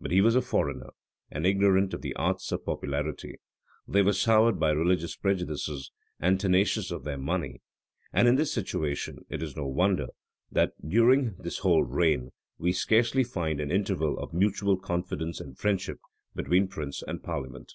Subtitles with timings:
[0.00, 0.90] But he was a foreigner,
[1.30, 3.36] and ignorant of the arts of popularity;
[3.86, 7.62] they were soured by religious prejudices, and tenacious of their money:
[8.12, 10.08] and in this situation it is no wonder,
[10.50, 16.00] that during this whole reign we scarcely find an interval of mutual confidence and friendship
[16.34, 17.74] between prince and parliament.